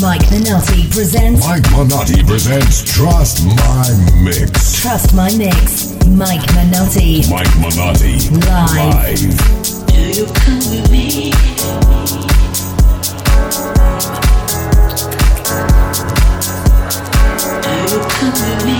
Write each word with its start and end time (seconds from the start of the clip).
Mike 0.00 0.28
Minotti 0.30 0.88
presents 0.90 1.46
Mike 1.46 1.70
Minotti 1.70 2.22
presents 2.24 2.82
Trust 2.82 3.44
My 3.46 3.88
Mix. 4.22 4.80
Trust 4.80 5.14
My 5.14 5.30
Mix. 5.36 5.94
Mike 6.06 6.42
Minotti. 6.54 7.22
Mike 7.30 7.54
Minotti. 7.58 8.18
Live. 8.30 8.74
Live. 8.74 9.86
Do 9.86 10.00
you 10.10 10.26
come 10.34 10.58
with 10.70 10.90
me? 10.90 11.30
Do 17.62 17.70
you 17.92 18.00
come 18.08 18.32
with 18.32 18.64
me? 18.66 18.74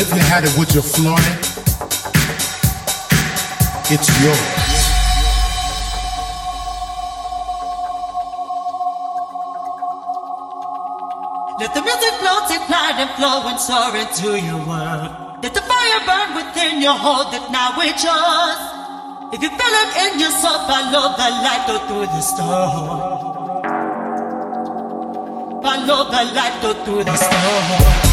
You 0.00 0.22
had 0.26 0.44
it, 0.44 0.58
with 0.58 0.74
your 0.74 0.82
Florida, 0.82 1.22
it's 3.92 4.08
yours. 4.22 4.74
Let 11.60 11.74
the 11.74 11.82
music 11.82 12.14
multiply 12.22 12.90
and 12.98 13.10
flow 13.14 13.46
and 13.46 13.60
soar 13.60 13.94
into 13.94 14.40
your 14.40 14.58
world. 14.66 15.10
Let 15.42 15.54
the 15.54 15.62
fire 15.62 16.00
burn 16.06 16.34
within 16.34 16.82
your 16.82 16.94
hold 16.94 17.32
that 17.32 17.50
now 17.52 17.78
it's 17.78 18.02
yours. 18.02 18.60
If 19.32 19.42
you 19.42 19.50
feel 19.50 19.74
it 19.82 19.90
in 20.04 20.18
your 20.18 20.30
soul, 20.30 20.58
follow 20.66 21.14
the 21.14 21.28
light, 21.44 21.64
go 21.68 21.78
through 21.86 22.06
the 22.06 22.20
storm. 22.20 23.34
Follow 25.62 26.04
the 26.10 26.22
light, 26.34 26.58
go 26.62 26.72
through 26.84 27.04
the 27.04 27.16
storm. 27.16 28.03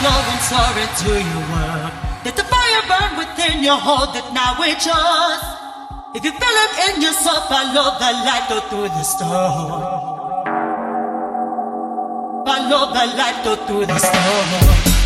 I'm 0.00 0.40
sorry, 0.46 0.86
to 0.86 1.10
your 1.10 1.44
world. 1.50 1.92
Let 2.24 2.36
the 2.36 2.44
fire 2.44 2.82
burn 2.86 3.18
within 3.18 3.62
your 3.64 3.78
heart 3.78 4.14
that 4.14 4.32
now 4.32 4.54
it's 4.62 4.86
yours. 4.86 5.42
If 6.14 6.24
you 6.24 6.32
feel 6.32 6.58
it 6.66 6.72
in 6.94 7.02
yourself, 7.02 7.46
I 7.50 7.72
love 7.74 7.98
the 7.98 8.12
light 8.26 8.46
go 8.48 8.60
through 8.68 8.88
the 8.88 9.02
storm. 9.02 10.18
I 12.46 12.68
love 12.70 12.94
the 12.94 13.06
light 13.16 13.44
go 13.44 13.56
through 13.66 13.86
the 13.86 13.98
storm. 13.98 14.97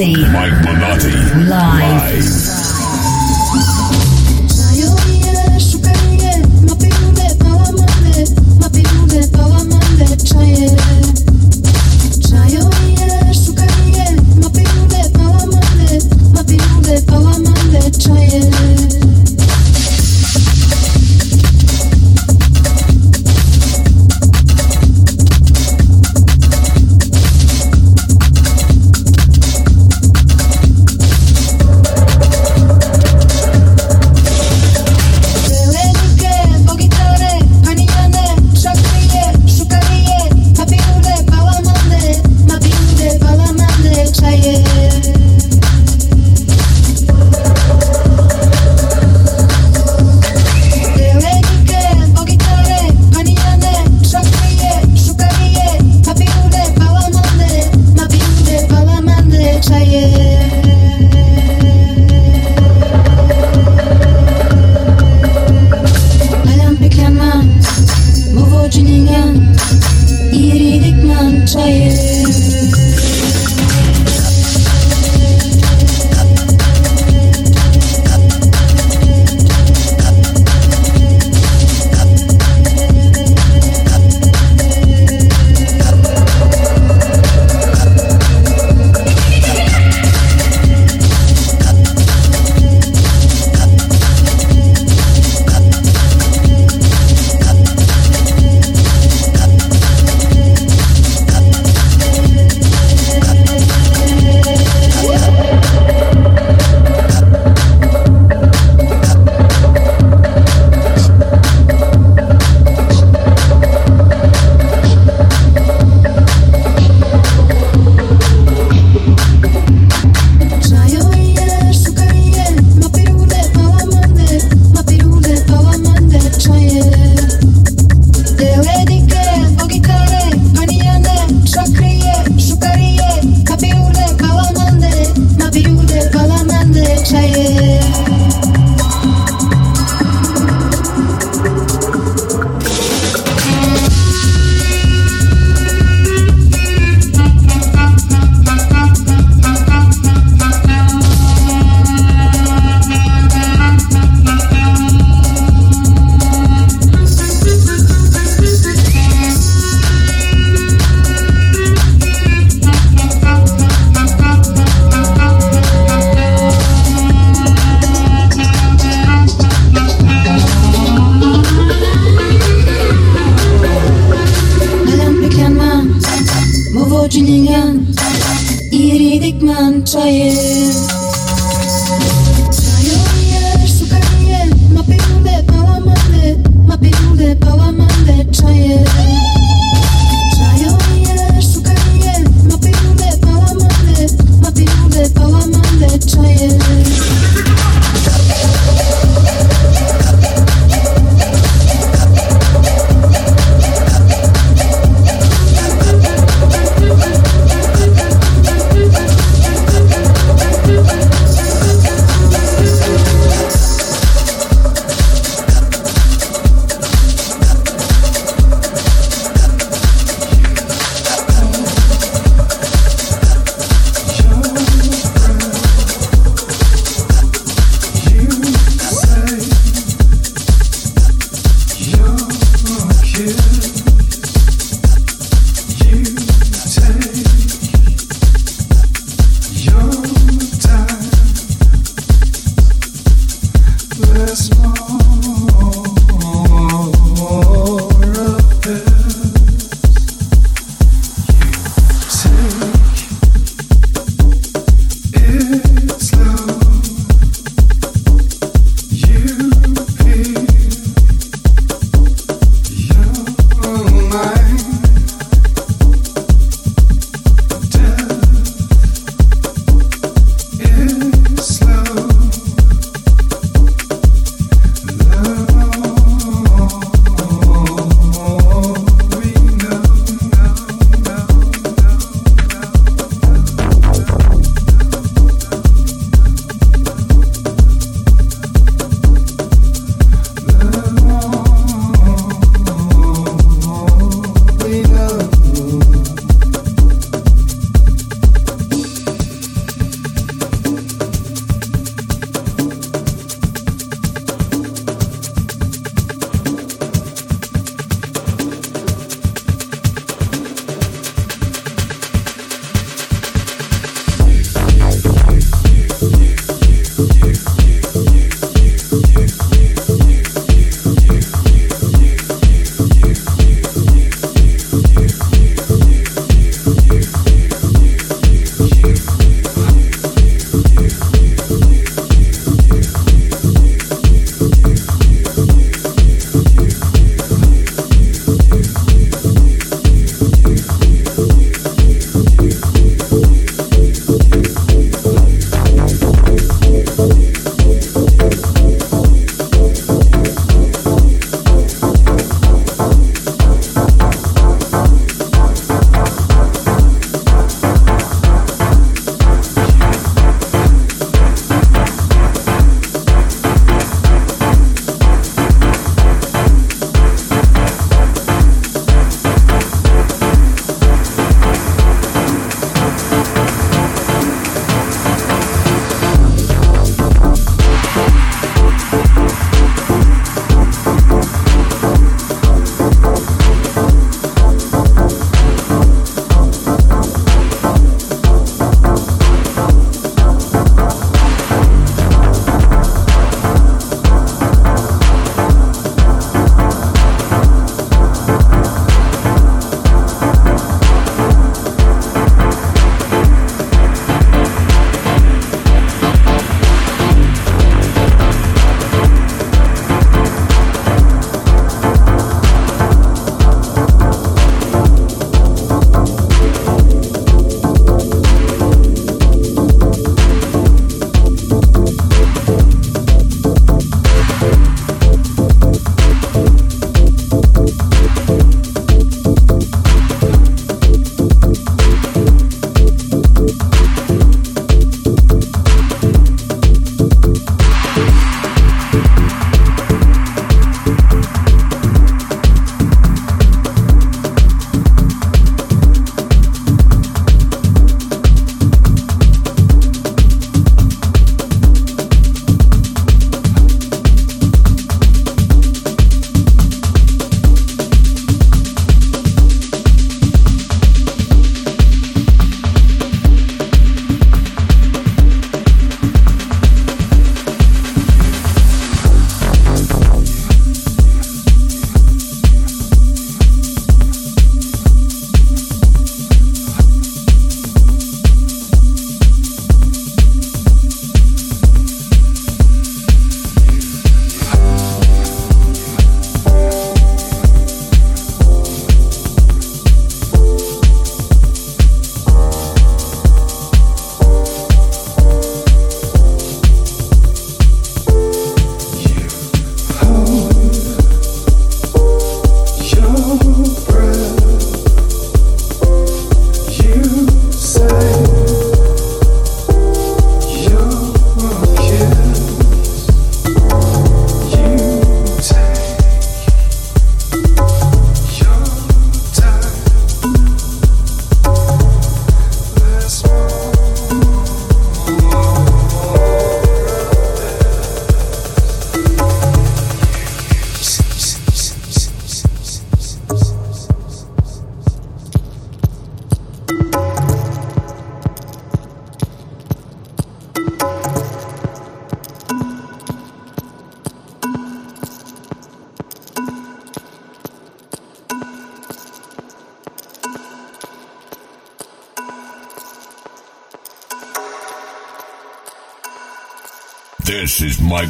Mike. 0.00 0.16
Mike 0.32 0.64
Minotti. 0.64 1.12
Live. 1.46 2.39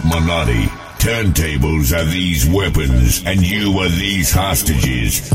Minotti. 0.05 0.67
Turntables 0.99 1.97
are 1.97 2.05
these 2.05 2.47
weapons, 2.47 3.23
and 3.25 3.41
you 3.47 3.79
are 3.79 3.89
these 3.89 4.31
hostages. 4.31 5.33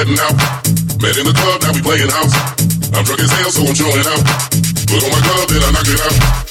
letting 0.00 0.20
out. 0.20 0.32
Met 1.02 1.16
in 1.18 1.26
the 1.26 1.34
club, 1.36 1.60
now 1.62 1.72
we 1.72 1.82
playing 1.82 2.08
house. 2.08 2.32
I'm 2.96 3.04
drunk 3.04 3.20
as 3.20 3.30
hell, 3.30 3.50
so 3.50 3.62
I'm 3.68 3.74
showing 3.74 4.06
out. 4.08 4.24
Put 4.88 5.04
on 5.04 5.10
my 5.12 5.20
glove, 5.20 5.48
then 5.48 5.62
I 5.62 5.70
knock 5.72 5.88
it 5.88 6.00
out. 6.00 6.49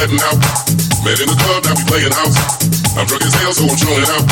letting 0.00 0.24
out. 0.24 0.40
Met 1.04 1.20
in 1.20 1.28
the 1.28 1.36
club, 1.36 1.60
now 1.68 1.76
we 1.76 1.84
playing 1.84 2.16
house. 2.16 2.40
I'm 2.96 3.04
drunk 3.04 3.20
as 3.20 3.36
hell, 3.36 3.52
so 3.52 3.68
I'm 3.68 3.76
chilling 3.76 4.08
out. 4.16 4.24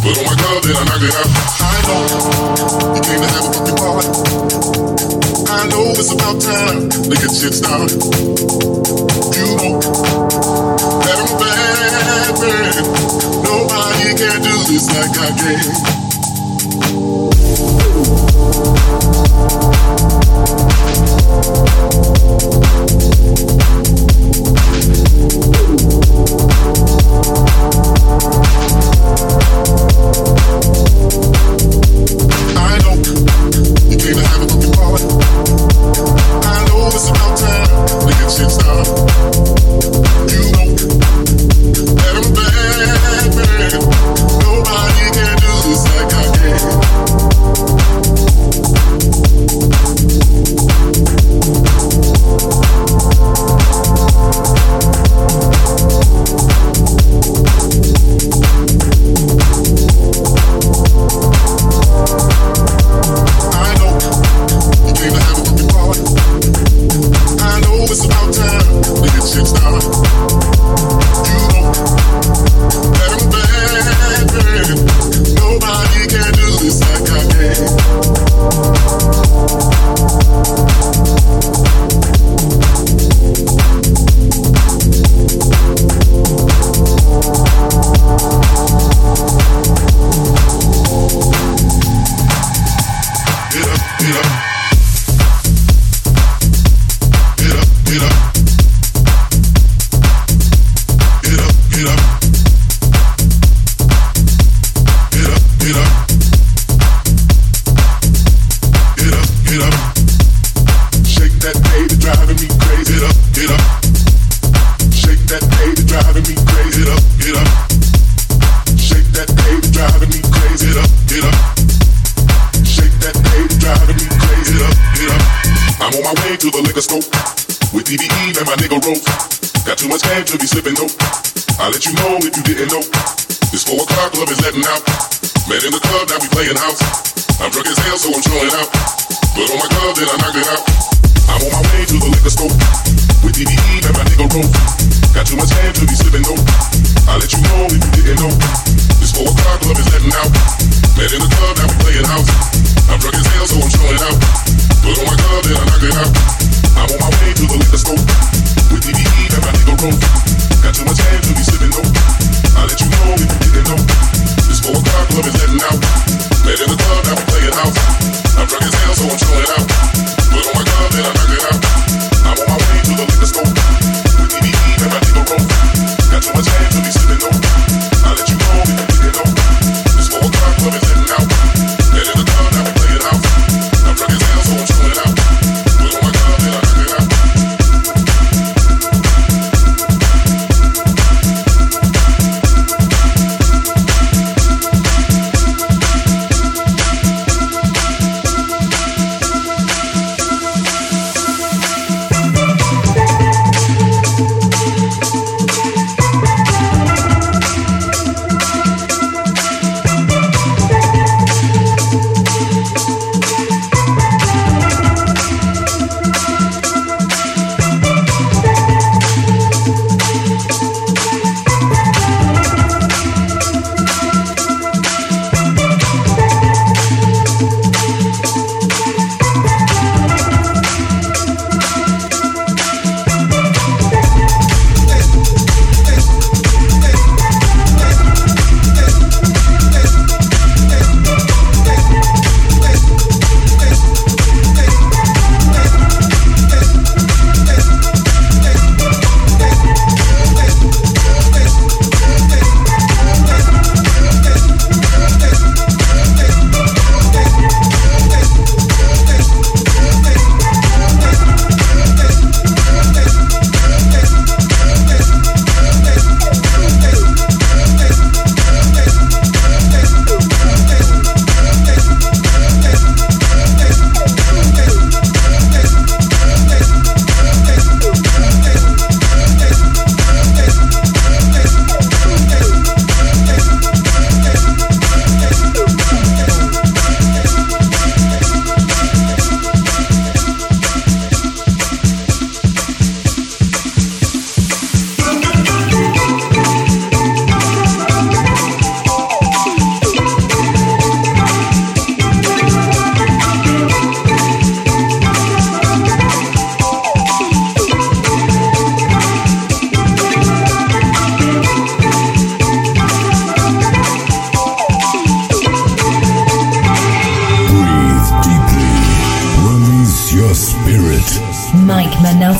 Put 0.00 0.16
on 0.16 0.24
my 0.24 0.32
glove, 0.40 0.64
then 0.64 0.72
I 0.72 0.88
knock 0.88 1.04
it 1.04 1.12
out. 1.20 1.28
I 1.60 1.84
know 1.84 2.00
you 2.96 3.02
came 3.04 3.20
to 3.20 3.28
have 3.28 3.44
a 3.44 3.52
fucking 3.52 3.76
party. 3.76 4.08
I 5.52 5.68
know 5.68 5.92
it's 5.92 6.12
about 6.16 6.40
time 6.40 6.88
to 6.88 7.12
get 7.12 7.28
shit 7.28 7.52
started. 7.52 8.00
You 9.36 9.52
know 9.52 9.84
that 11.04 11.18
I'm 11.20 11.32
bad, 11.36 12.32
bad. 12.40 12.80
Nobody 13.44 14.16
can 14.16 14.40
do 14.40 14.54
this 14.64 14.88
like 14.96 15.12
I 15.12 15.28
can. 15.36 15.92
Thank 21.24 21.46
you. 25.06 25.11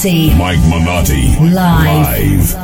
Mike 0.05 0.59
Minotti. 0.66 1.38
Mike 1.38 1.38
Minotti. 1.38 1.55
Live. 1.55 2.61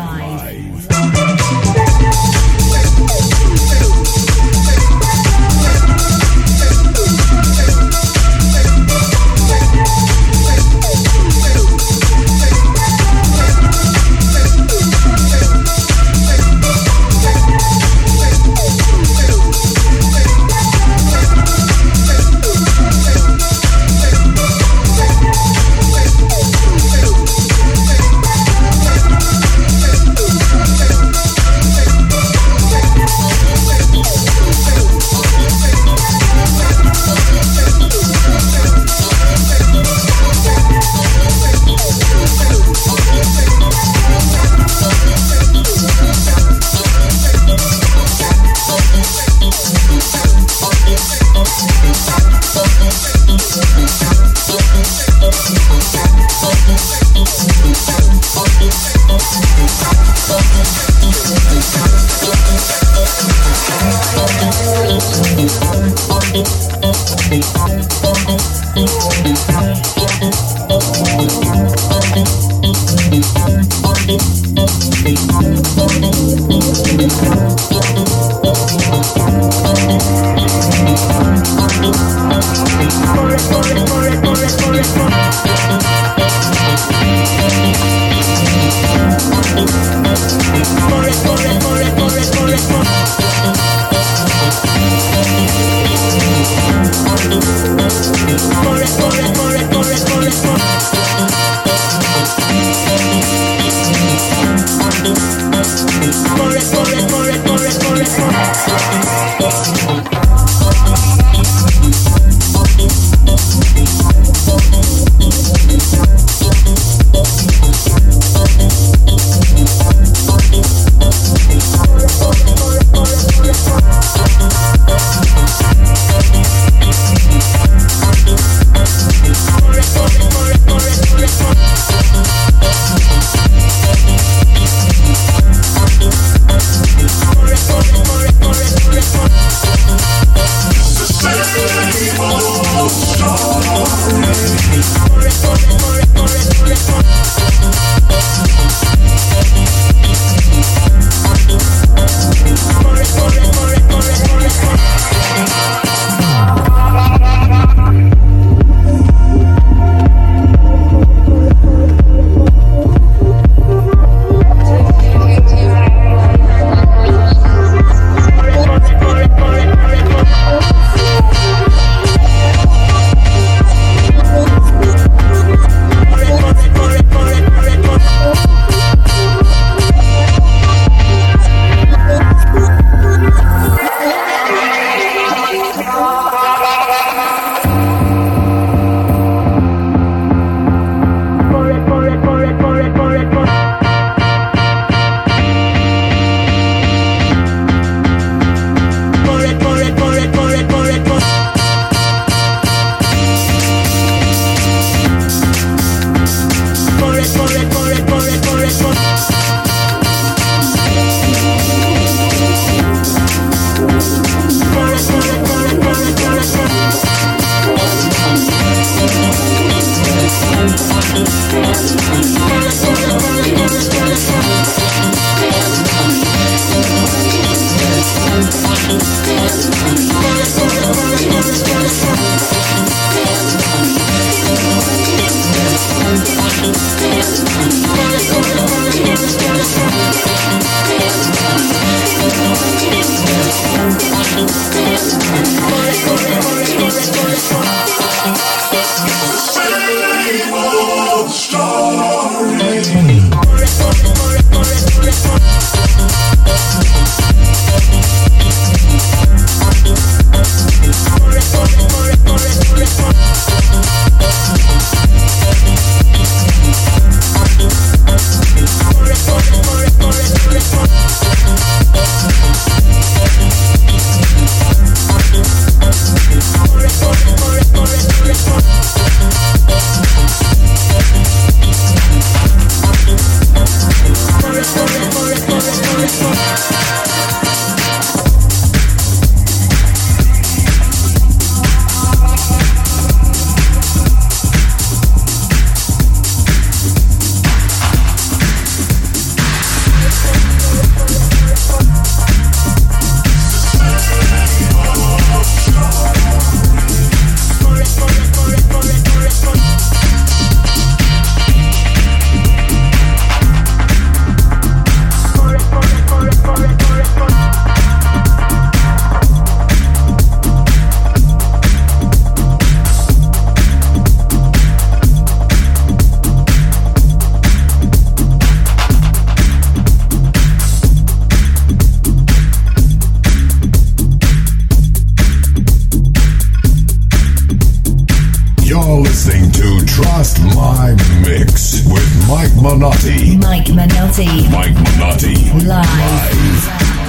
Listening 338.98 339.52
to 339.52 339.86
Trust 339.86 340.40
My 340.56 340.90
Mix 341.22 341.86
with 341.86 342.28
Mike 342.28 342.52
Minotti. 342.56 343.36
Mike 343.36 343.68
Minotti. 343.68 344.26
Mike 344.50 344.74
Minotti. 344.74 345.52
Live. 345.64 345.86
Live. 345.86 347.07